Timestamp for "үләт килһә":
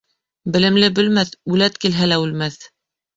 1.57-2.09